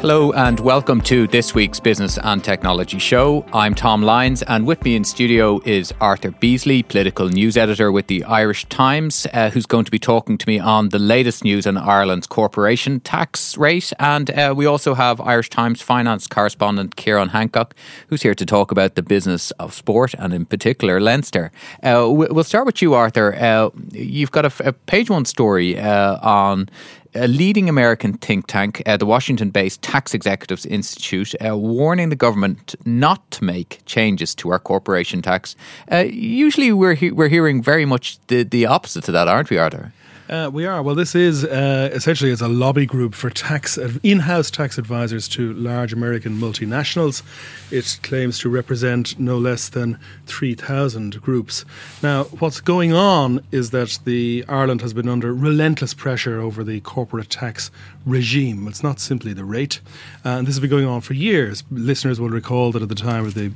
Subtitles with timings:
[0.00, 3.46] Hello and welcome to this week's Business and Technology Show.
[3.54, 8.06] I'm Tom Lyons, and with me in studio is Arthur Beesley, political news editor with
[8.06, 11.66] the Irish Times, uh, who's going to be talking to me on the latest news
[11.66, 13.90] on Ireland's corporation tax rate.
[13.98, 17.74] And uh, we also have Irish Times finance correspondent Ciarán Hancock,
[18.08, 21.50] who's here to talk about the business of sport and, in particular, Leinster.
[21.82, 23.34] Uh, we'll start with you, Arthur.
[23.34, 26.68] Uh, you've got a, a, page one story uh, on
[27.16, 32.16] a leading American think tank, uh, the Washington based Tax Executives Institute, uh, warning the
[32.16, 35.56] government not to make changes to our corporation tax.
[35.90, 39.58] Uh, usually we're, he- we're hearing very much the, the opposite to that, aren't we,
[39.58, 39.92] Arthur?
[40.28, 40.82] Uh, we are.
[40.82, 45.52] Well, this is uh, essentially it's a lobby group for tax in-house tax advisors to
[45.54, 47.22] large American multinationals.
[47.70, 51.64] It claims to represent no less than three thousand groups.
[52.02, 56.80] Now, what's going on is that the Ireland has been under relentless pressure over the
[56.80, 57.70] corporate tax
[58.04, 58.66] regime.
[58.66, 59.80] It's not simply the rate,
[60.24, 61.62] uh, and this has been going on for years.
[61.70, 63.52] Listeners will recall that at the time of the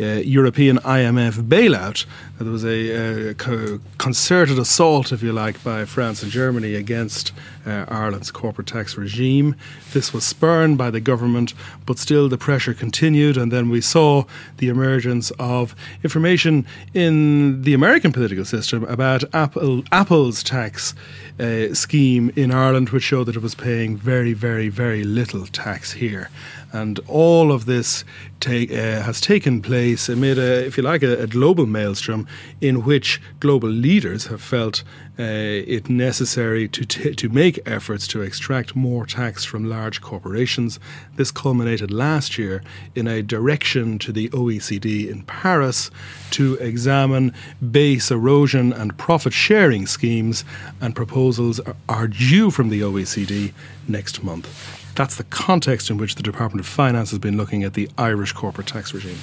[0.00, 2.06] uh, European IMF bailout.
[2.38, 7.32] There was a, uh, a concerted assault, if you like, by France and Germany against
[7.68, 9.54] uh, Ireland's corporate tax regime.
[9.92, 11.54] This was spurned by the government,
[11.86, 13.36] but still the pressure continued.
[13.36, 14.24] And then we saw
[14.56, 20.94] the emergence of information in the American political system about Apple, Apple's tax
[21.38, 25.92] uh, scheme in Ireland, which showed that it was paying very, very, very little tax
[25.92, 26.30] here.
[26.72, 28.04] And all of this
[28.40, 32.26] take, uh, has taken place amid, a, if you like, a, a global maelstrom
[32.60, 34.82] in which global leaders have felt
[35.20, 40.78] Uh, it necessary to t- to make efforts to extract more tax from large corporations.
[41.16, 42.62] This culminated last year
[42.94, 45.90] in a direction to the OECD in Paris
[46.30, 47.34] to examine
[47.72, 50.44] base erosion and profit shifting schemes,
[50.80, 53.52] and proposals are due from the OECD
[53.88, 54.46] next month.
[54.94, 58.32] That's the context in which the Department of Finance has been looking at the Irish
[58.32, 59.18] corporate tax regime.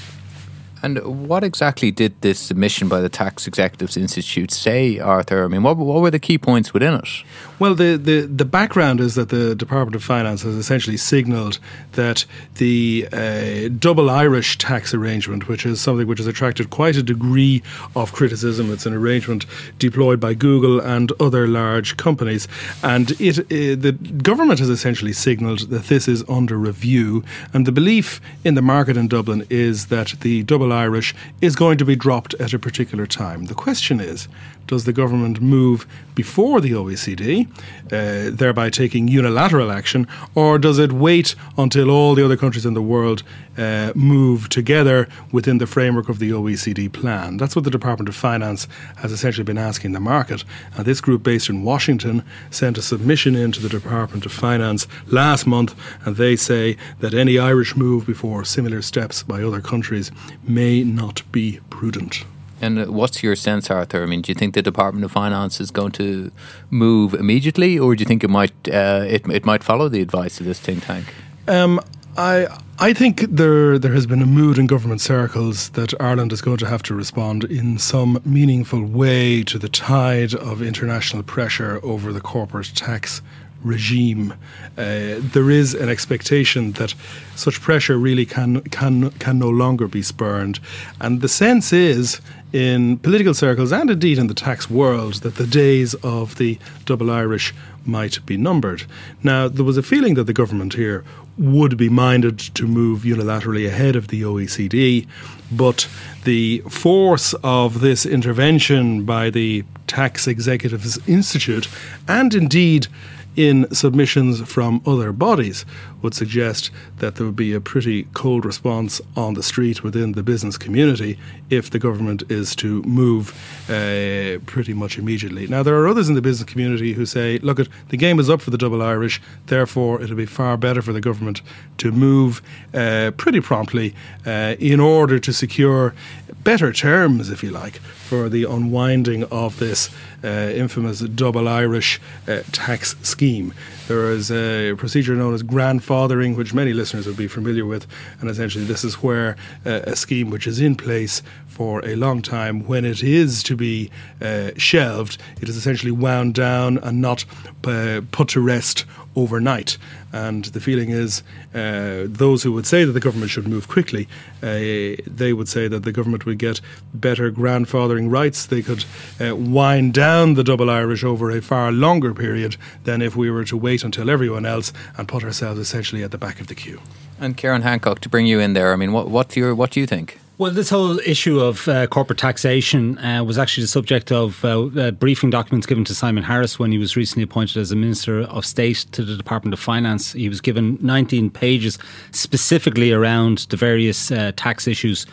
[0.86, 5.44] And what exactly did this submission by the Tax Executives Institute say, Arthur?
[5.44, 7.10] I mean, what, what were the key points within it?
[7.58, 11.58] Well, the, the, the background is that the Department of Finance has essentially signalled
[11.94, 12.26] that
[12.56, 17.64] the uh, double Irish tax arrangement, which is something which has attracted quite a degree
[17.96, 19.46] of criticism, it's an arrangement
[19.80, 22.48] deployed by Google and other large companies,
[22.84, 27.24] and it uh, the government has essentially signalled that this is under review,
[27.54, 31.78] and the belief in the market in Dublin is that the double Irish is going
[31.80, 33.46] to be dropped at a particular time.
[33.46, 34.28] The question is,
[34.68, 37.48] does the government move before the OECD,
[37.92, 42.74] uh, thereby taking unilateral action, or does it wait until all the other countries in
[42.74, 43.24] the world
[43.58, 47.38] uh, move together within the framework of the OECD plan?
[47.38, 48.68] That's what the Department of Finance
[48.98, 50.44] has essentially been asking the market.
[50.76, 55.46] And this group, based in Washington, sent a submission into the Department of Finance last
[55.46, 60.12] month, and they say that any Irish move before similar steps by other countries
[60.48, 62.24] may not be prudent.
[62.62, 64.04] And what's your sense, Arthur?
[64.04, 66.32] I mean, do you think the Department of Finance is going to
[66.70, 70.40] move immediately, or do you think it might uh, it, it might follow the advice
[70.40, 71.14] of this think tank?
[71.48, 71.80] Um,
[72.18, 72.48] I
[72.80, 76.58] I think there there has been a mood in government circles that Ireland is going
[76.58, 82.14] to have to respond in some meaningful way to the tide of international pressure over
[82.14, 83.22] the corporate tax
[83.64, 84.34] regime.
[84.78, 86.94] Uh, there is an expectation that
[87.36, 90.60] such pressure really can can can no longer be spurned,
[91.02, 92.22] and the sense is
[92.56, 97.12] in political circles and indeed in the tax world that the days of the double
[97.12, 97.54] Irish
[97.86, 98.84] might be numbered.
[99.24, 101.04] Now, there was a feeling that the government here
[101.38, 105.06] would be minded to move unilaterally ahead of the OECD,
[105.52, 105.90] but
[106.24, 111.68] the force of this intervention by the Tax Executives Institute,
[112.08, 112.88] and indeed
[113.36, 115.66] in submissions from other bodies
[116.06, 120.22] would suggest that there would be a pretty cold response on the street within the
[120.22, 121.18] business community
[121.50, 123.34] if the government is to move
[123.68, 125.48] uh, pretty much immediately.
[125.48, 128.30] Now, there are others in the business community who say, look, at the game is
[128.30, 131.42] up for the double Irish, therefore, it'll be far better for the government
[131.80, 132.44] to move
[132.76, 133.96] uh, pretty promptly
[134.28, 135.96] uh, in order to secure
[136.44, 137.78] better terms, if you like,
[138.10, 139.90] for the unwinding of this
[140.24, 143.52] uh, infamous double Irish uh, tax scheme.
[143.88, 147.86] There is a procedure known as grandfathering, which many listeners would be familiar with,
[148.20, 152.22] and essentially this is where uh, a scheme which is in place for a long
[152.22, 153.92] time, when it is to be
[154.22, 157.26] uh, shelved, it is essentially wound down and not
[157.64, 158.86] uh, put to rest
[159.16, 159.78] overnight.
[160.16, 161.24] And the feeling is
[161.54, 164.08] uh, those who would say that the government should move quickly,
[164.42, 166.62] uh, they would say that the government would get
[166.94, 168.46] better grandfathering rights.
[168.46, 168.86] They could
[169.20, 173.44] uh, wind down the double Irish over a far longer period than if we were
[173.44, 176.80] to wait until everyone else and put ourselves essentially at the back of the queue.
[177.20, 179.82] And Ciarán Hancock, to bring you in there, I mean, what, what's your, what do
[179.82, 180.18] you think?
[180.38, 184.66] Well, this whole issue of uh, corporate taxation uh, was actually the subject of uh,
[184.66, 188.24] uh, briefing documents given to Simon Harris when he was recently appointed as a Minister
[188.24, 190.12] of State to the Department of Finance.
[190.12, 191.80] He was given 19 pages
[192.12, 195.06] specifically around the various uh, tax issues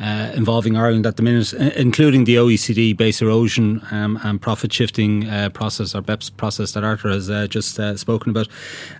[0.00, 5.28] uh, involving Ireland at the minute, including the OECD base erosion um, and profit shifting
[5.28, 8.48] uh, process, or BEPS process that Arthur has uh, just uh, spoken about.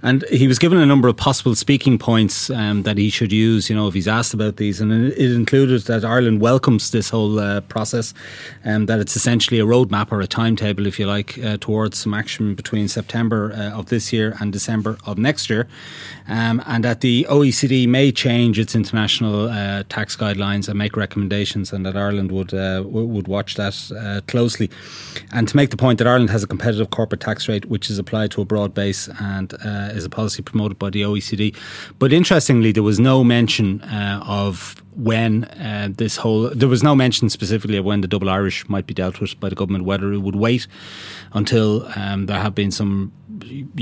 [0.03, 3.71] And he was given a number of possible speaking points um, that he should use,
[3.71, 4.81] you know, if he's asked about these.
[4.81, 8.13] And it included that Ireland welcomes this whole uh, process
[8.63, 12.13] and that it's essentially a roadmap or a timetable, if you like, uh, towards some
[12.13, 15.67] action between September of this year and December of next year.
[16.29, 19.49] Um, and that the OECD may change its international
[19.85, 22.83] tax guidelines and make recommendations, and that Ireland would uh,
[23.15, 24.69] would watch that uh, closely.
[25.37, 27.99] And to make the point that Ireland has a competitive corporate tax rate, which is
[27.99, 29.03] applied to a broad base
[29.35, 31.55] and uh, is a policy promoted by the OECD.
[31.99, 36.95] But interestingly, there was no mention uh, of when uh, this whole there was no
[36.95, 40.13] mention specifically of when the double Irish might be dealt with by the government, whether
[40.13, 40.67] it would wait
[41.33, 43.13] until um, there have been some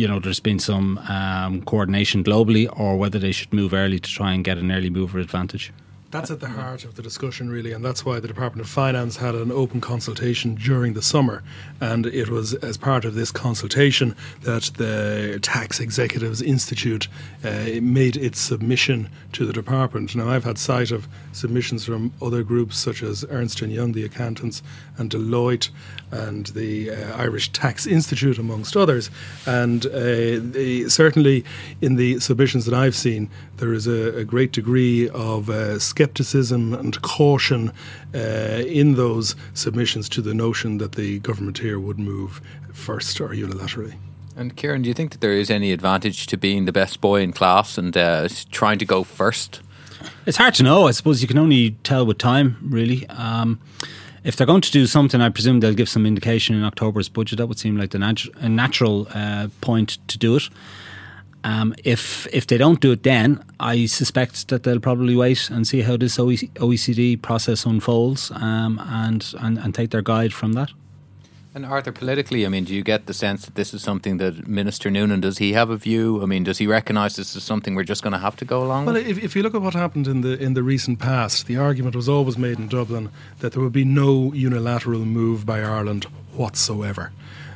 [0.03, 4.11] you know there's been some um, coordination globally, or whether they should move early to
[4.19, 5.73] try and get an early mover advantage.
[6.11, 9.19] That's at the heart of the discussion, really, and that's why the Department of Finance
[9.19, 11.45] had an open consultation during the summer.
[11.81, 17.07] And it was as part of this consultation that the Tax Executives Institute
[17.45, 20.17] uh, made its submission to the department.
[20.17, 24.63] Now, I've had sight of submissions from other groups such as Ernst Young, the accountants,
[24.99, 25.71] and Deloitte,
[26.11, 29.11] and the uh, Irish Tax Institute, amongst others.
[29.47, 31.45] And uh, the, certainly,
[31.81, 36.75] in the submissions that I've seen, there is a, a great degree of uh, scepticism
[36.75, 37.73] and caution
[38.15, 38.19] uh,
[38.67, 42.41] in those submissions to the notion that the government here would move
[42.73, 43.95] first or unilaterally.
[44.37, 47.21] And Ciarán, do you think that there is any advantage to being the best boy
[47.21, 49.61] in class and uh, trying to go first?
[50.27, 50.87] It's hard to know.
[50.87, 53.09] I suppose you can only tell with time, really.
[53.09, 53.61] Um,
[54.23, 57.39] if they're going to do something, I presume they'll give some indication in October's budget.
[57.39, 60.49] That would seem like the nat- a natural uh, point to do it.
[61.43, 65.67] Um, if if they don't do it then, I suspect that they'll probably wait and
[65.67, 70.71] see how this OECD process unfolds um, and, and, and take their guide from that.
[71.53, 74.47] And Arthur, politically, I mean, do you get the sense that this is something that
[74.47, 76.23] Minister Noonan does he have a view?
[76.23, 78.63] I mean, does he recognise this is something we're just going to have to go
[78.63, 78.87] along?
[78.87, 79.09] Well, with?
[79.09, 81.97] if, if you look at what happened in the in the recent past, the argument
[81.97, 83.11] was always made in Dublin
[83.41, 86.05] that there would be no unilateral move by Ireland
[86.37, 87.11] whatsoever.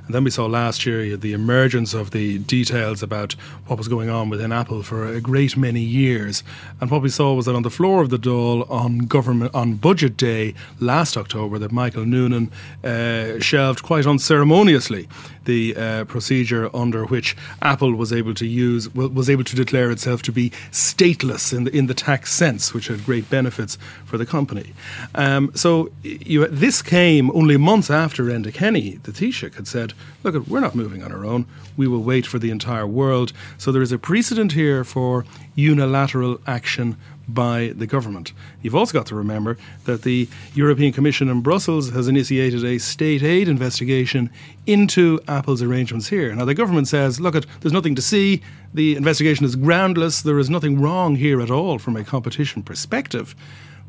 [0.06, 3.32] And then we saw last year the emergence of the details about
[3.66, 6.42] what was going on within Apple for a great many years.
[6.80, 9.74] And what we saw was that on the floor of the Dáil on government on
[9.74, 12.50] budget day last October, that Michael Noonan
[12.82, 15.08] uh, shelved quite unceremoniously
[15.44, 20.22] the uh, procedure under which Apple was able to use was able to declare itself
[20.22, 24.26] to be stateless in the in the tax sense, which had great benefits for the
[24.26, 24.72] company.
[25.14, 30.46] Um, so you, this came only months after Enda Kenny, the Taoiseach, had said, "Look,
[30.46, 31.46] we're not moving on our own.
[31.76, 35.24] We will wait for the entire world." So there is a precedent here for
[35.54, 36.96] unilateral action
[37.28, 38.32] by the government.
[38.62, 43.22] You've also got to remember that the European Commission in Brussels has initiated a state
[43.22, 44.30] aid investigation
[44.66, 46.34] into Apple's arrangements here.
[46.34, 48.42] Now, the government says, look, there's nothing to see,
[48.72, 53.34] the investigation is groundless, there is nothing wrong here at all from a competition perspective.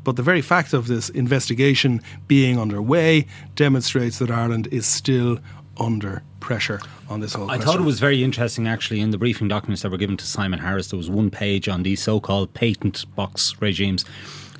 [0.04, 3.26] But the very fact of this investigation being underway
[3.56, 5.40] demonstrates that Ireland is still
[5.78, 7.46] under pressure on this whole.
[7.46, 7.50] Thing.
[7.50, 7.72] I question.
[7.72, 10.60] thought it was very interesting, actually, in the briefing documents that were given to Simon
[10.60, 10.88] Harris.
[10.88, 14.04] There was one page on these so-called patent box regimes.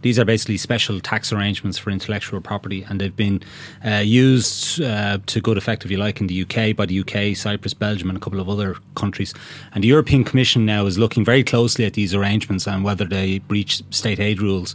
[0.03, 3.43] These are basically special tax arrangements for intellectual property, and they've been
[3.85, 7.37] uh, used uh, to good effect, if you like, in the UK by the UK,
[7.37, 9.35] Cyprus, Belgium, and a couple of other countries.
[9.73, 13.41] And the European Commission now is looking very closely at these arrangements and whether they
[13.41, 14.75] breach state aid rules.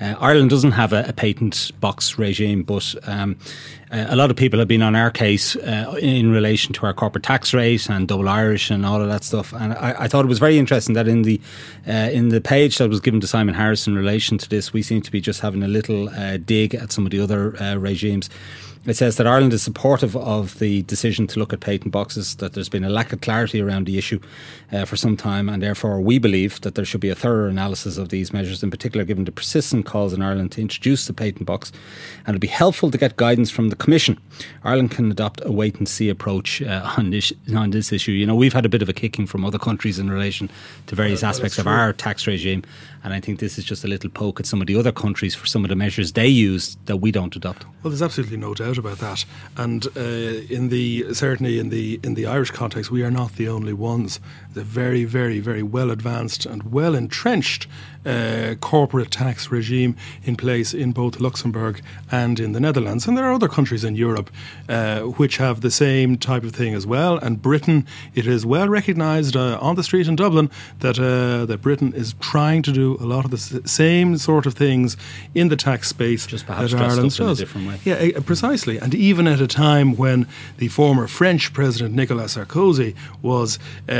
[0.00, 3.36] Uh, Ireland doesn't have a, a, patent box regime, but um,
[3.90, 6.92] uh, a lot of people have been on our case uh, in relation to our
[6.92, 9.52] corporate tax rate and double Irish and all of that stuff.
[9.52, 11.40] And I, I thought it was very interesting that in the
[11.86, 14.82] uh, in the page that was given to Simon Harris in relation to this, we
[14.82, 17.76] seem to be just having a little uh, dig at some of the other uh,
[17.76, 18.28] regimes.
[18.86, 22.52] It says that Ireland is supportive of the decision to look at patent boxes, that
[22.52, 24.20] there's been a lack of clarity around the issue
[24.70, 27.96] uh, for some time, and therefore we believe that there should be a thorough analysis
[27.96, 31.46] of these measures, in particular given the persistent calls in Ireland to introduce the patent
[31.46, 31.72] box,
[32.26, 34.20] and it'd be helpful to get guidance from the Commission.
[34.64, 38.12] Ireland can adopt a wait and see approach uh, on this on this issue.
[38.12, 40.50] You know, we've had a bit of a kicking from other countries in relation
[40.88, 42.64] to various aspects of our tax regime,
[43.04, 45.34] and I think this is just a little poke at some of the other countries
[45.34, 47.64] for some of the measures they use that we don't adopt.
[47.82, 49.24] Well, there's absolutely no doubt about that,
[49.56, 53.48] and uh, in the certainly in the in the Irish context, we are not the
[53.48, 54.20] only ones.
[54.54, 57.66] The very, very, very well advanced and well entrenched
[58.06, 61.80] uh, corporate tax regime in place in both Luxembourg
[62.10, 63.06] and in the Netherlands.
[63.06, 64.30] And there are other countries in Europe
[64.68, 67.18] uh, which have the same type of thing as well.
[67.18, 71.60] And Britain, it is well recognised uh, on the street in Dublin that uh, that
[71.62, 74.96] Britain is trying to do a lot of the same sort of things
[75.34, 77.38] in the tax space Just perhaps that Ireland does.
[77.84, 78.78] Yeah, precisely.
[78.78, 80.26] And even at a time when
[80.58, 83.58] the former French President Nicolas Sarkozy was
[83.88, 83.94] uh,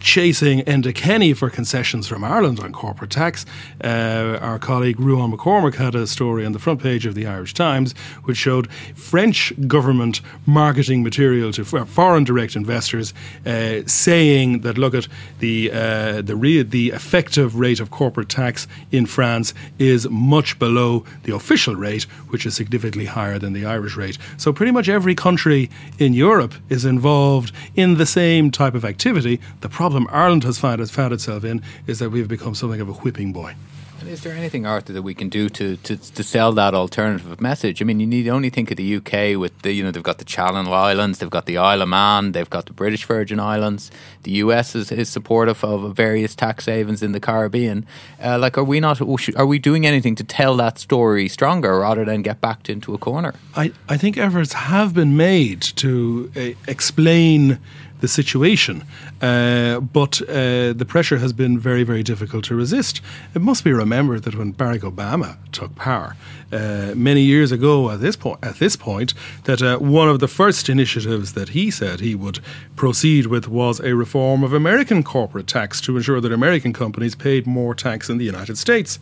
[0.00, 3.46] chasing Enda Kenny for concessions from Ireland on corporate tax.
[3.82, 7.26] Uh, our colleague Ruadhán Mac Cormaic had a story on the front page of the
[7.26, 7.94] Irish Times
[8.24, 15.08] which showed French government marketing material to foreign direct investors uh, saying that look at
[15.38, 21.04] the uh, the re- the effective rate of corporate tax in France is much below
[21.24, 24.18] the official rate, which is significantly higher than the Irish rate.
[24.36, 29.40] So pretty much every country in Europe is involved in the same type of activity.
[29.60, 32.78] The problem Ireland has found, has found itself in is is that we've become something
[32.82, 33.54] of a whipping boy.
[33.98, 37.40] And is there anything, Arthur, that we can do to, to, to sell that alternative
[37.40, 37.80] message?
[37.80, 40.18] I mean, you need only think of the UK with the, you know, they've got
[40.18, 43.90] the Channel Islands, they've got the Isle of Man, they've got the British Virgin Islands.
[44.24, 47.86] The US is, is supportive of various tax havens in the Caribbean.
[48.22, 52.04] Uh, like, are we not, are we doing anything to tell that story stronger rather
[52.04, 53.32] than get backed into a corner?
[53.54, 57.58] I, I think efforts have been made to uh, explain
[58.00, 58.84] the situation.
[59.20, 63.00] Uh, but uh, the pressure has been very, very difficult to resist.
[63.34, 66.16] It must be remembered that when Barack Obama took power
[66.52, 70.28] uh, many years ago, at this point, at this point, that uh, one of the
[70.28, 72.40] first initiatives that he said he would
[72.76, 77.46] proceed with was a reform of American corporate tax to ensure that American companies paid
[77.46, 78.98] more tax in the United States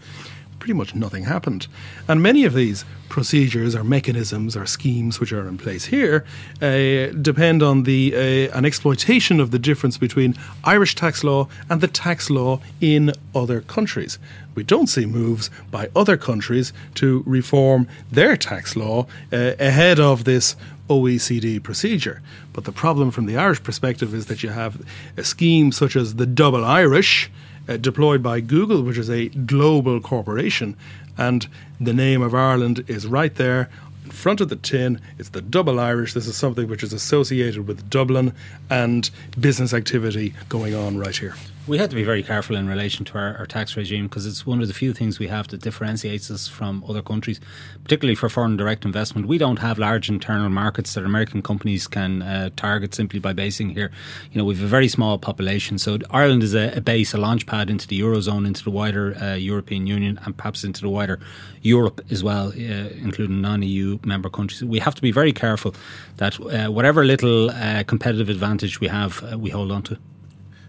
[0.65, 1.67] pretty much nothing happened.
[2.09, 6.25] And many of these procedures or mechanisms or schemes which are in place here
[6.63, 11.83] uh, depend on the uh, an exploitation of the difference between Irish tax law and
[11.83, 14.19] the tax law in other countries.
[14.55, 20.25] We don't see moves by other countries to reform their tax law uh, ahead of
[20.25, 20.57] this
[20.89, 22.23] OECD procedure.
[22.55, 24.81] But the problem from the Irish perspective is that you have
[25.19, 27.31] a scheme such as the double Irish,
[27.69, 30.77] uh, deployed by Google, which is a global corporation,
[31.17, 31.47] and
[31.81, 33.71] the name of Ireland is right there
[34.05, 35.01] in front of the tin.
[35.19, 36.13] It's the double Irish.
[36.13, 38.35] This is something which is associated with Dublin
[38.69, 41.35] and business activity going on right here
[41.67, 44.45] we have to be very careful in relation to our, our tax regime because it's
[44.45, 47.41] one of the few things we have that differentiates us from other countries,
[47.83, 49.27] particularly for foreign direct investment.
[49.27, 53.71] We don't have large internal markets that American companies can uh, target simply by basing
[53.71, 53.91] here.
[54.31, 57.19] You know, we have a very small population, so Ireland is a, a base, a
[57.19, 60.91] launch pad into the eurozone, into the wider uh, European Union, and perhaps into the
[60.91, 61.19] wider
[61.63, 64.63] Europe as well, uh, including non-EU member countries.
[64.63, 65.75] We have to be very careful
[66.19, 69.99] that uh, whatever little uh, competitive advantage we have, uh, we hold on to.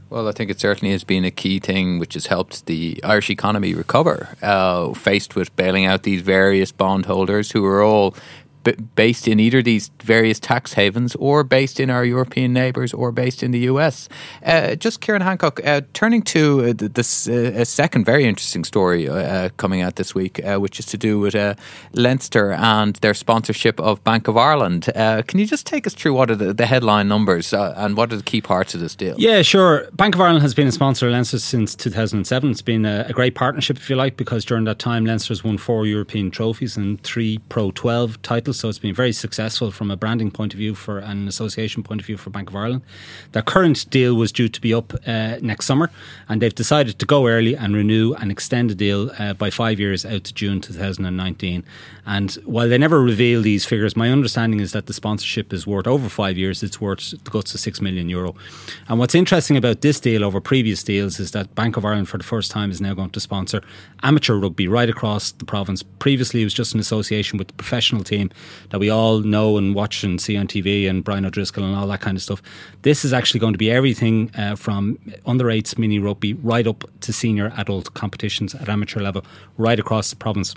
[0.10, 3.30] Well, I think it certainly has been a key thing which has helped the Irish
[3.30, 8.16] economy recover, uh, faced with bailing out these various bondholders who are all
[8.66, 13.14] b- based in either these various tax havens or based in our European neighbours or
[13.14, 14.10] based in the US.
[14.44, 19.08] Uh, just Ciarán Hancock, uh, turning to uh, this uh, a second very interesting story
[19.08, 21.36] uh, coming out this week, which is to do with
[21.94, 24.90] Leinster and their sponsorship of Bank of Ireland.
[24.94, 28.18] can you just take us through what are the, the headline numbers and what are
[28.18, 29.16] the key parts of this deal?
[29.18, 29.88] Yeah, sure.
[29.94, 32.52] Bank of Ireland has been a sponsor of Leinster since 2007.
[32.52, 35.58] It's been a, a great partnership, if you like, because during that time Leinster's won
[35.58, 39.98] four European trophies and three Pro 12 titles so it's been very successful from a
[39.98, 42.82] branding point of view for an association point of view for Bank of Ireland.
[43.32, 45.92] Their current deal was due to be up uh, next summer,
[46.30, 49.80] and they've decided to go early and renew and extend the deal uh, by five
[49.80, 51.64] years out to June 2019.
[52.06, 55.88] And while they never reveal these figures, my understanding is that the sponsorship is worth
[55.88, 56.62] over five years.
[56.62, 58.36] It's worth the guts of six million euro.
[58.88, 62.18] And what's interesting about this deal over previous deals is that Bank of Ireland, for
[62.18, 63.62] the first time, is now going to sponsor
[64.04, 65.82] amateur rugby right across the province.
[65.84, 68.30] Previously, it was just an association with the professional team
[68.70, 71.88] that we all know and watch and see on TV and Brian O'Driscoll and all
[71.88, 72.42] that kind of stuff.
[72.82, 76.84] This is actually going to be everything uh, from under eights mini rugby right up
[77.02, 79.24] to senior adult competitions at amateur level
[79.58, 80.56] right across the province.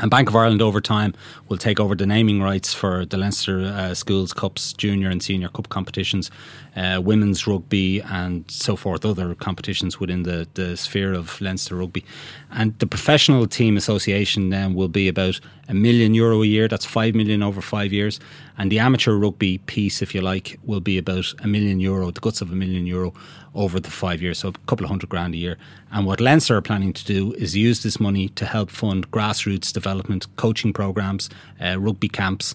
[0.00, 1.14] And Bank of Ireland over time
[1.48, 5.48] will take over the naming rights for the Leinster uh, Schools Cups, Junior and Senior
[5.48, 6.32] Cup competitions,
[6.74, 12.04] uh, women's rugby, and so forth, other competitions within the, the sphere of Leinster rugby.
[12.50, 16.66] And the professional team association then will be about a million euro a year.
[16.66, 18.18] That's five million over five years.
[18.56, 22.20] And the amateur rugby piece, if you like, will be about a million euro, the
[22.20, 23.12] guts of a million euro
[23.54, 25.56] over the five years, so a couple of hundred grand a year.
[25.92, 29.72] And what Leinster are planning to do is use this money to help fund grassroots
[29.72, 31.30] development, coaching programs,
[31.60, 32.54] uh, rugby camps,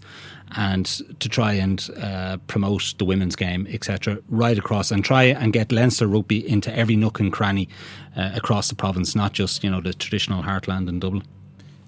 [0.56, 0.86] and
[1.20, 5.72] to try and uh, promote the women's game, etc., right across, and try and get
[5.72, 7.70] Leinster rugby into every nook and cranny
[8.18, 11.24] uh, across the province, not just you know the traditional heartland in Dublin.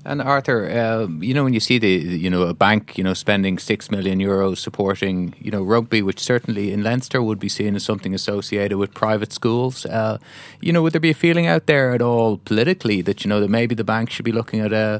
[0.03, 3.13] And Arthur, uh, you know when you see the you know a bank you know
[3.13, 7.75] spending six million euros supporting you know rugby, which certainly in Leinster would be seen
[7.75, 9.85] as something associated with private schools.
[9.85, 10.17] Uh,
[10.59, 13.39] you know, would there be a feeling out there at all politically that you know
[13.39, 14.99] that maybe the bank should be looking at a uh,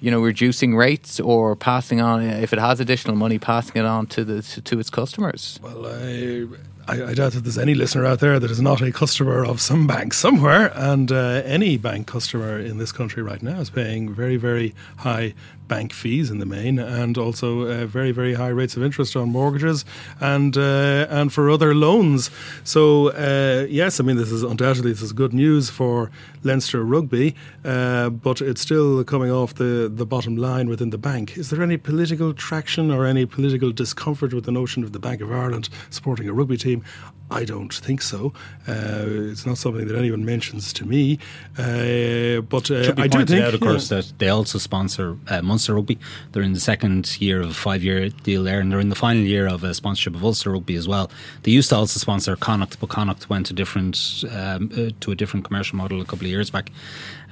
[0.00, 4.06] you know reducing rates or passing on if it has additional money, passing it on
[4.06, 5.58] to the to, to its customers?
[5.60, 6.46] Well, I
[6.88, 9.60] I, I, doubt that there's any listener out there that is not a customer of
[9.60, 10.70] some bank somewhere.
[10.74, 15.34] And uh, any bank customer in this country right now is paying very, very high
[15.68, 19.30] bank fees in the main, and also uh, very very high rates of interest on
[19.30, 19.84] mortgages
[20.20, 22.30] and uh, and for other loans.
[22.64, 26.10] So uh, yes, I mean this is undoubtedly this is good news for
[26.42, 31.36] Leinster rugby, uh, but it's still coming off the the bottom line within the bank.
[31.36, 35.20] Is there any political traction or any political discomfort with the notion of the Bank
[35.20, 36.75] of Ireland supporting a rugby team?
[36.80, 36.84] team.
[37.30, 38.32] I don't think so.
[38.68, 41.18] Uh, it's not something that anyone mentions to me.
[41.58, 45.74] Uh, but uh, I do think, out, of course, that they also sponsor uh, Munster
[45.74, 45.98] Rugby.
[46.32, 49.22] They're in the second year of a five-year deal there, and they're in the final
[49.22, 51.10] year of a sponsorship of Ulster Rugby as well.
[51.42, 55.16] They used to also sponsor Connacht, but Connacht went to different um, uh, to a
[55.16, 56.70] different commercial model a couple of years back.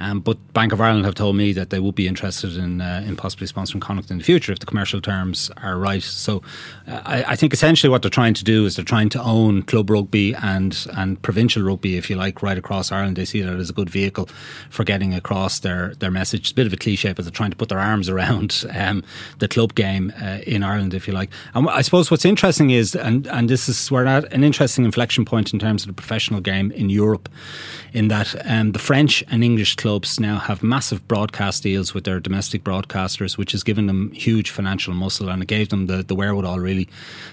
[0.01, 3.05] Um, but Bank of Ireland have told me that they would be interested in uh,
[3.07, 6.03] in possibly sponsoring Connacht in the future if the commercial terms are right.
[6.03, 6.43] So
[6.89, 9.84] I, I think essentially what they're trying to do is they're trying to own club
[9.85, 13.17] club rugby and and provincial rugby, if you like, right across Ireland.
[13.17, 14.29] They see that as a good vehicle
[14.71, 16.41] for getting across their their message.
[16.41, 19.03] It's a bit of a cliche, but they're trying to put their arms around um,
[19.39, 21.31] the club game uh, in Ireland, if you like.
[21.55, 25.25] And I suppose what's interesting is, and and this is we're at an interesting inflection
[25.25, 27.29] point in terms of the professional game in Europe,
[27.93, 32.21] in that um, the French and English clubs now have massive broadcast deals with their
[32.21, 36.15] domestic broadcasters, which has given them huge financial muscle and it gave them the, the
[36.15, 36.89] wherewithal really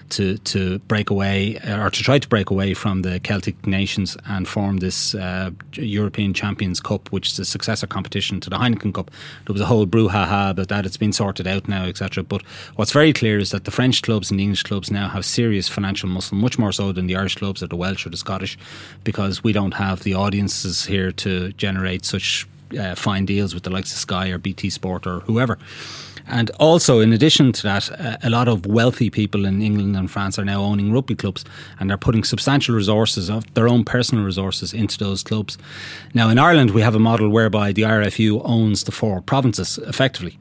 [0.10, 4.48] to to break away or to try to break away from the Celtic nations and
[4.48, 9.12] form this uh, European Champions Cup, which is a successor competition to the Heineken Cup.
[9.46, 10.86] There was a whole brouhaha about that.
[10.86, 12.24] It's been sorted out now, etc.
[12.24, 12.42] But
[12.76, 15.68] what's very clear is that the French clubs and the English clubs now have serious
[15.68, 18.58] financial muscle, much more so than the Irish clubs or the Welsh or the Scottish,
[19.04, 23.70] because we don't have the audiences here to generate such uh, fine deals with the
[23.70, 25.58] likes of Sky or BT Sport or whoever.
[26.28, 30.10] And also, in addition to that, uh, a lot of wealthy people in England and
[30.10, 31.44] France are now owning rugby clubs
[31.80, 35.58] and they're putting substantial resources of their own personal resources into those clubs.
[36.14, 40.38] Now, in Ireland, we have a model whereby the IRFU owns the four provinces effectively.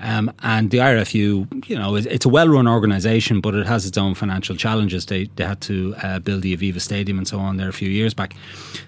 [0.00, 4.14] Um, and the IRFU, you know, it's a well-run organisation, but it has its own
[4.14, 5.06] financial challenges.
[5.06, 7.88] They they had to uh, build the Aviva Stadium and so on there a few
[7.88, 8.34] years back,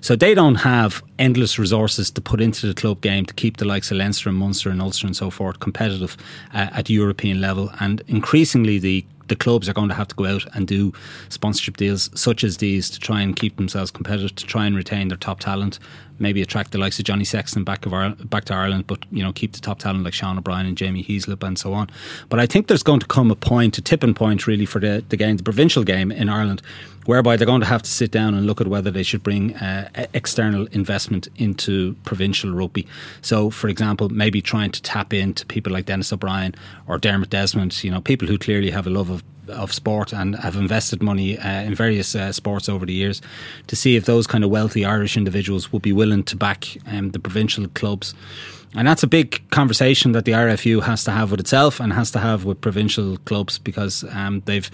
[0.01, 3.65] so they don't have endless resources to put into the club game to keep the
[3.65, 6.17] likes of Leinster and Munster and Ulster and so forth competitive
[6.55, 7.71] uh, at European level.
[7.81, 10.93] And increasingly, the the clubs are going to have to go out and do
[11.31, 15.09] sponsorship deals such as these to try and keep themselves competitive, to try and retain
[15.09, 15.79] their top talent,
[16.19, 19.23] maybe attract the likes of Johnny Sexton back of Ireland, back to Ireland, but you
[19.23, 21.91] know keep the top talent like Sean O'Brien and Jamie Heaslip and so on.
[22.29, 25.05] But I think there's going to come a point, a tipping point, really for the
[25.09, 26.63] the game, the provincial game in Ireland,
[27.07, 29.55] whereby they're going to have to sit down and look at whether they should bring
[29.57, 32.87] uh, external investment into provincial rugby.
[33.23, 36.55] So, for example, maybe trying to tap into people like Denis O'Brien
[36.87, 40.37] or Dermot Desmond, you know, people who clearly have a love of of sport and
[40.37, 43.21] have invested money uh, in various uh, sports over the years
[43.67, 47.11] to see if those kind of wealthy Irish individuals would be willing to back um,
[47.11, 48.15] the provincial clubs.
[48.75, 52.11] And that's a big conversation that the IRFU has to have with itself and has
[52.11, 54.71] to have with provincial clubs because um, they've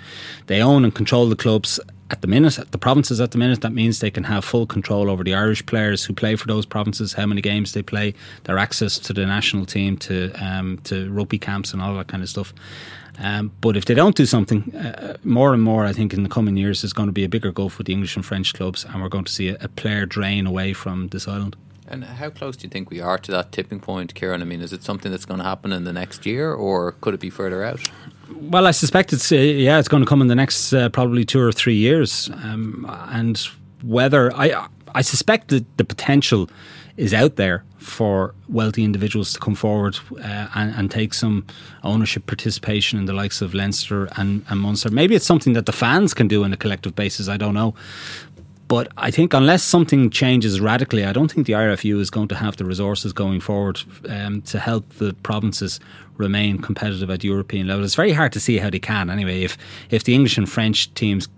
[0.47, 1.79] they own and control the clubs
[2.13, 4.67] at the minute, at the provinces at the minute, that means they can have full
[4.67, 8.13] control over the Irish players who play for those provinces, how many games they play,
[8.45, 12.23] their access to the national team, to um, to rugby camps, and all that kind
[12.23, 12.53] of stuff.
[13.23, 16.29] Um, but if they don't do something, uh, more and more, I think in the
[16.29, 18.85] coming years, there's going to be a bigger gulf with the English and French clubs,
[18.85, 21.57] and we're going to see a, a player drain away from this island.
[21.87, 24.41] And how close do you think we are to that tipping point, Ciarán?
[24.41, 27.15] I mean, is it something that's going to happen in the next year, or could
[27.15, 27.81] it be further out?
[28.35, 31.25] Well, I suspect it's uh, yeah, it's going to come in the next uh, probably
[31.25, 33.39] two or three years, um, and
[33.83, 36.49] whether I I suspect that the potential
[36.97, 41.45] is out there for wealthy individuals to come forward uh, and, and, take some
[41.83, 44.91] ownership participation in the likes of Leinster and, and Munster.
[44.91, 47.29] Maybe it's something that the fans can do on a collective basis.
[47.29, 47.75] I don't know.
[48.69, 52.35] But I think unless something changes radically, I don't think the IRFU is going to
[52.37, 55.79] have the resources going forward um, to help the provinces
[56.17, 57.85] remain competitive at European level.
[57.85, 59.11] It's very hard to see how they can.
[59.11, 59.59] Anyway, if
[59.91, 61.29] if the English and French teams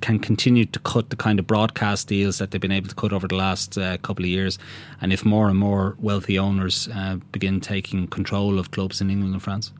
[0.00, 3.12] can continue to cut the kind of broadcast deals that they've been able to cut
[3.12, 4.58] over the last uh, couple of years,
[5.00, 9.34] and if more and more wealthy owners uh, begin taking control of clubs in England
[9.34, 9.72] and France.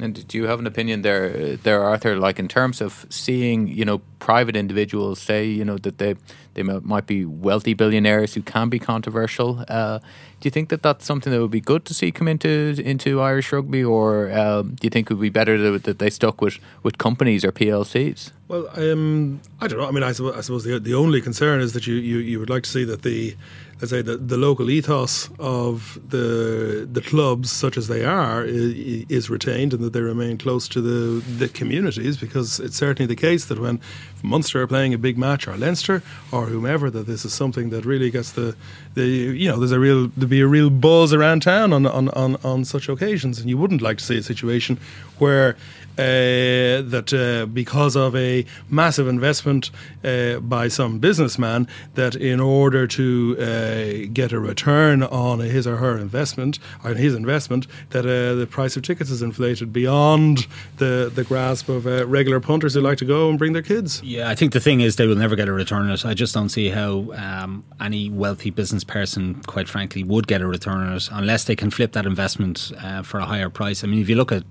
[0.00, 2.16] And do you have an opinion there, there, Arthur?
[2.16, 6.14] Like in terms of seeing, you know, private individuals say, you know, that they
[6.54, 9.64] they might be wealthy billionaires who can be controversial.
[9.68, 12.74] Uh, do you think that that's something that would be good to see come into
[12.84, 16.40] into Irish rugby, or um, do you think it would be better that, they stuck
[16.40, 18.32] with, with companies or PLCs?
[18.48, 19.86] Well, um, I don't know.
[19.86, 22.40] I mean, I suppose, I suppose the the only concern is that you, you, you
[22.40, 23.36] would like to see that the
[23.82, 29.04] let's say the, the local ethos of the the clubs, such as they are, is,
[29.08, 32.16] is, retained, and that they remain close to the the communities.
[32.16, 33.80] Because it's certainly the case that when
[34.22, 37.84] Munster are playing a big match, or Leinster, or whomever, that this is something that
[37.84, 38.56] really gets the
[38.94, 42.08] the you know there's a real there'd be a real buzz around town on on
[42.10, 44.78] on, on such occasions, and you wouldn't like to see a situation
[45.18, 45.56] where
[45.98, 49.70] uh, that uh, because of a massive investment
[50.04, 55.76] uh, by some businessman, that in order to uh, get a return on his or
[55.76, 60.46] her investment, on his investment, that uh, the price of tickets is inflated beyond
[60.78, 64.02] the, the grasp of uh, regular punters who like to go and bring their kids.
[64.12, 66.04] Yeah, I think the thing is they will never get a return on it.
[66.04, 70.46] I just don't see how um, any wealthy business person, quite frankly, would get a
[70.46, 72.72] return on it unless they can flip that investment
[73.04, 73.82] for a higher price.
[73.82, 74.42] I mean, if you look at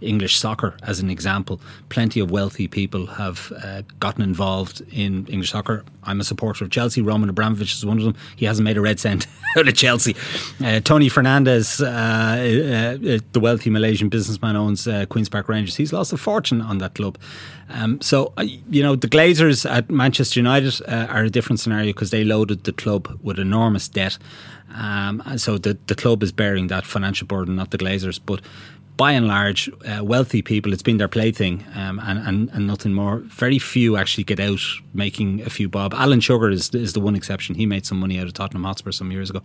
[0.00, 1.60] English soccer as an example.
[1.88, 5.84] Plenty of wealthy people have uh, gotten involved in English soccer.
[6.02, 7.00] I'm a supporter of Chelsea.
[7.02, 8.14] Roman Abramovich is one of them.
[8.36, 10.14] He hasn't made a red cent out of Chelsea.
[10.62, 15.76] Uh, Tony Fernandes, uh, uh, uh the wealthy Malaysian businessman, owns uh, Queen's Park Rangers.
[15.76, 17.18] He's lost a fortune on that club.
[17.70, 18.32] Um, so,
[18.68, 22.72] you know, the Glazers at Manchester United are a different scenario because they loaded the
[22.72, 24.18] club with enormous debt.
[24.74, 28.20] Um, and so the, the club is bearing that financial burden, not the Glazers.
[28.24, 28.40] But
[28.96, 32.94] by and large, uh, wealthy people, it's been their plaything um, and, and, and nothing
[32.94, 33.18] more.
[33.26, 34.60] Very few actually get out
[34.92, 35.92] making a few bob.
[35.94, 37.56] Alan Sugar is, is the one exception.
[37.56, 39.42] He made some money out of Tottenham Hotspur some years ago,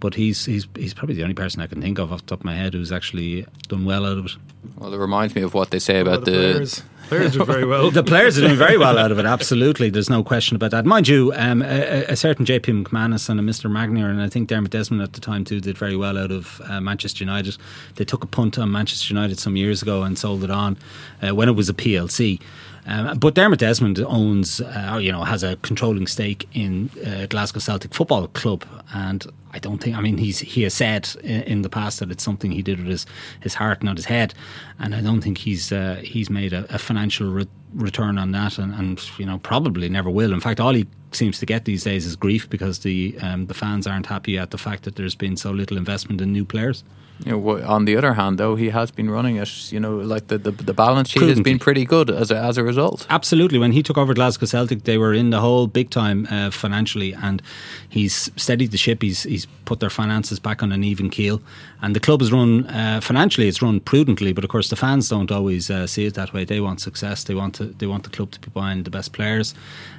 [0.00, 2.40] but he's, he's, he's probably the only person I can think of off the top
[2.40, 4.36] of my head who's actually done well out of it.
[4.76, 7.32] Well, it reminds me of what they say about the, the players.
[7.32, 7.90] Do very well.
[7.90, 9.24] the players are doing very well out of it.
[9.24, 10.86] Absolutely, there's no question about that.
[10.86, 13.70] Mind you, um, a, a, certain JP McManus and a Mr.
[13.70, 16.60] Magnier, and I think Dermot Desmond at the time too, did very well out of
[16.64, 17.56] uh, Manchester United.
[17.96, 20.76] They took a punt on Manchester United some years ago and sold it on
[21.22, 22.40] uh, when it was a PLC.
[22.86, 27.60] Um, but Dermot Desmond owns, uh, you know, has a controlling stake in uh, Glasgow
[27.60, 28.64] Celtic Football Club,
[28.94, 29.96] and I don't think.
[29.96, 32.78] I mean, he's he has said in, in, the past that it's something he did
[32.78, 33.06] with his,
[33.40, 34.34] his heart, not his head,
[34.78, 38.58] and I don't think he's uh, he's made a, a financial re- return on that,
[38.58, 40.32] and, and, you know probably never will.
[40.32, 43.54] In fact, all he seems to get these days is grief because the um, the
[43.54, 46.84] fans aren't happy at the fact that there's been so little investment in new players.
[47.24, 49.72] You know, on the other hand, though, he has been running it.
[49.72, 51.40] You know, like the, the, the balance sheet Prudently.
[51.40, 53.06] has been pretty good as a, as a result.
[53.10, 53.58] Absolutely.
[53.58, 57.12] When he took over Glasgow Celtic, they were in the hole big time uh, financially,
[57.14, 57.42] and
[57.88, 59.02] he's steadied the ship.
[59.02, 61.42] He's he's put their finances back on an even keel,
[61.82, 63.48] and the club is run uh, financially.
[63.48, 66.44] It's run prudently, but of course the fans don't always uh, see it that way.
[66.44, 67.24] They want success.
[67.24, 69.54] They want to, they want the club to be buying the best players,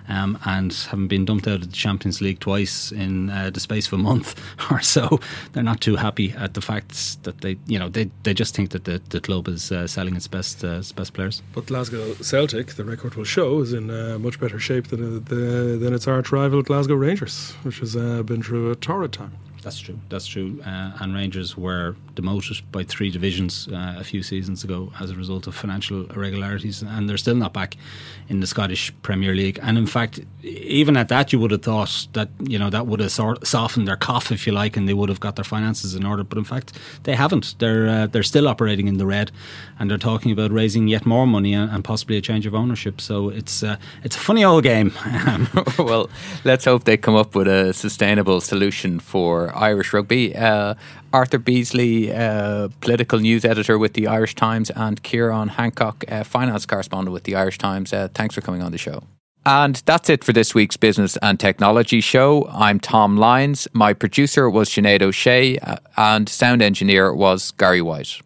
[0.08, 3.88] um, and having been dumped out of the Champions League twice in uh, the space
[3.88, 5.20] of a month or so,
[5.52, 8.72] they're not too happy at the fact that they you know they, they just think
[8.72, 11.42] that the, the club is uh, selling its best uh, its best players.
[11.54, 15.78] But Glasgow Celtic, the record will show, is in uh, much better shape than the,
[15.80, 19.34] than its arch rival Glasgow Rangers, which has been through a torrid time.
[19.62, 20.00] That's true.
[20.10, 20.62] That's true.
[20.66, 25.16] Uh, and Rangers were demoted by three divisions uh, a few seasons ago as a
[25.16, 27.78] result of financial irregularities, and they're still not back
[28.28, 29.58] in the Scottish Premier League.
[29.62, 33.00] And in fact, even at that, you would have thought that you know that would
[33.00, 36.06] have softened their cough, if you like, and they would have got their finances in
[36.06, 36.24] order.
[36.24, 37.56] But in fact, they haven't.
[37.60, 39.32] They're uh, they're still operating in the red,
[39.78, 43.00] and they're talking about raising yet more money and, and possibly a change of ownership.
[43.00, 44.92] So it's uh, it's a funny old game.
[45.80, 46.10] well,
[46.44, 50.36] let's hope they come up with a sustainable solution for Irish rugby.
[50.36, 50.76] Uh,
[51.14, 56.66] Arthur Beesley, uh, political news editor with the Irish Times, and Ciarán Hancock, uh, finance
[56.66, 57.94] correspondent with the Irish Times.
[57.94, 59.04] Uh, thanks for coming on the show.
[59.46, 62.48] And that's it for this week's Business and Technology Show.
[62.52, 63.68] I'm Tom Lyons.
[63.74, 68.22] My producer was Sinead O'Shea, uh, and sound engineer was Gary White.